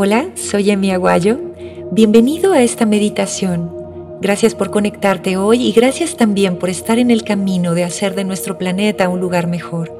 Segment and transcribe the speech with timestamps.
[0.00, 1.40] Hola, soy Emi Aguayo.
[1.90, 3.74] Bienvenido a esta meditación.
[4.20, 8.22] Gracias por conectarte hoy y gracias también por estar en el camino de hacer de
[8.22, 9.90] nuestro planeta un lugar mejor.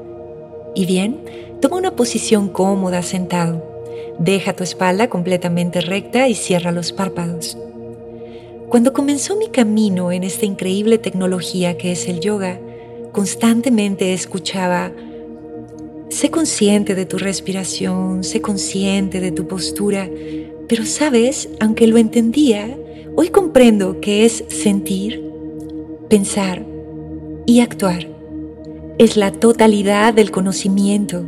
[0.73, 1.19] Y bien,
[1.61, 3.61] toma una posición cómoda sentado.
[4.19, 7.57] Deja tu espalda completamente recta y cierra los párpados.
[8.69, 12.57] Cuando comenzó mi camino en esta increíble tecnología que es el yoga,
[13.11, 14.93] constantemente escuchaba
[16.19, 20.09] Sé consciente de tu respiración, sé consciente de tu postura,
[20.67, 22.77] pero sabes, aunque lo entendía,
[23.15, 25.23] hoy comprendo que es sentir,
[26.09, 26.65] pensar
[27.45, 28.05] y actuar.
[28.97, 31.23] Es la totalidad del conocimiento.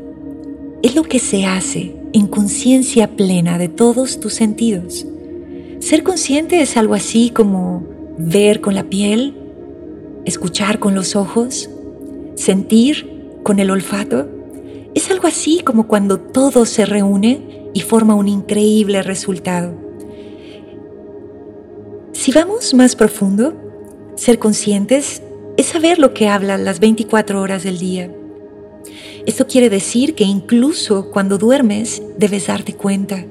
[0.83, 5.05] Es lo que se hace en conciencia plena de todos tus sentidos.
[5.79, 7.87] Ser consciente es algo así como
[8.17, 9.35] ver con la piel,
[10.25, 11.69] escuchar con los ojos,
[12.35, 14.40] sentir con el olfato
[14.93, 19.73] es algo así como cuando todo se reúne y forma un increíble resultado.
[22.11, 23.53] Si vamos más profundo,
[24.15, 25.23] ser conscientes
[25.57, 28.11] es saber lo que hablan las 24 horas del día.
[29.25, 33.25] Esto quiere decir que incluso cuando duermes debes darte cuenta.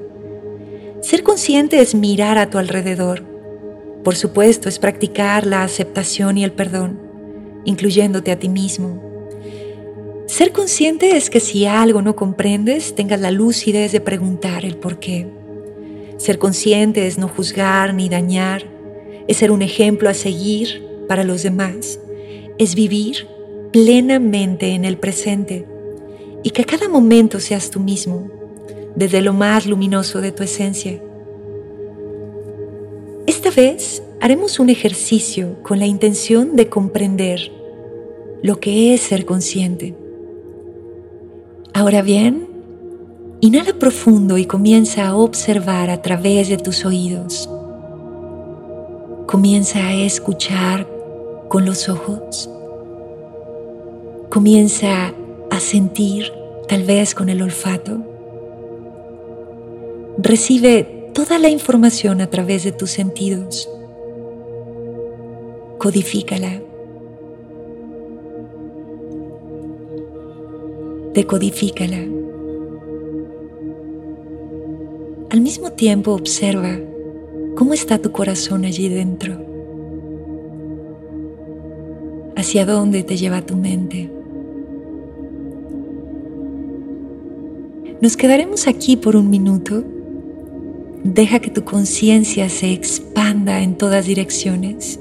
[1.03, 3.25] Ser consciente es mirar a tu alrededor.
[4.05, 7.01] Por supuesto, es practicar la aceptación y el perdón,
[7.65, 9.09] incluyéndote a ti mismo.
[10.31, 15.00] Ser consciente es que si algo no comprendes, tengas la lucidez de preguntar el por
[15.00, 15.27] qué.
[16.19, 18.62] Ser consciente es no juzgar ni dañar,
[19.27, 21.98] es ser un ejemplo a seguir para los demás,
[22.59, 23.27] es vivir
[23.72, 25.67] plenamente en el presente
[26.44, 28.31] y que a cada momento seas tú mismo,
[28.94, 31.03] desde lo más luminoso de tu esencia.
[33.27, 37.50] Esta vez haremos un ejercicio con la intención de comprender
[38.44, 39.97] lo que es ser consciente.
[41.81, 42.47] Ahora bien,
[43.41, 47.49] inhala profundo y comienza a observar a través de tus oídos.
[49.27, 50.87] Comienza a escuchar
[51.49, 52.50] con los ojos.
[54.28, 55.15] Comienza
[55.50, 56.31] a sentir
[56.69, 57.97] tal vez con el olfato.
[60.19, 63.71] Recibe toda la información a través de tus sentidos.
[65.78, 66.60] Codifícala.
[71.15, 71.98] Decodifícala.
[75.31, 76.78] Al mismo tiempo observa
[77.56, 79.38] cómo está tu corazón allí dentro,
[82.37, 84.10] hacia dónde te lleva tu mente.
[88.00, 89.84] Nos quedaremos aquí por un minuto.
[91.04, 95.00] Deja que tu conciencia se expanda en todas direcciones.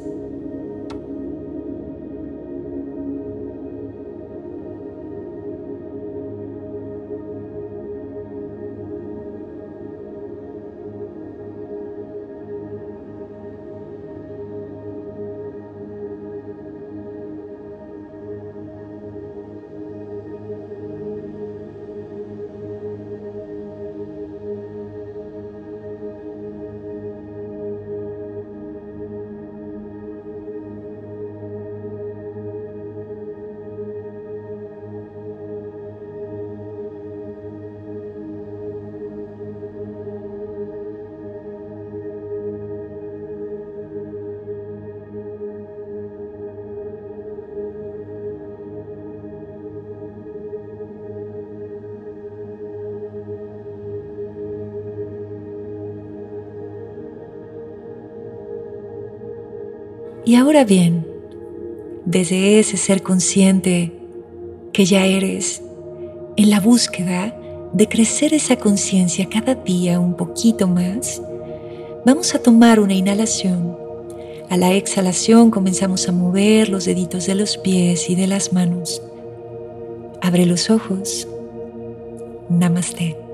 [60.29, 61.07] Y ahora bien,
[62.05, 63.91] desde ese ser consciente
[64.73, 65.63] que ya eres,
[66.37, 67.35] en la búsqueda
[67.73, 71.19] de crecer esa conciencia cada día un poquito más,
[72.05, 73.75] vamos a tomar una inhalación.
[74.51, 79.01] A la exhalación comenzamos a mover los deditos de los pies y de las manos.
[80.21, 81.27] Abre los ojos.
[82.49, 83.28] Namaste.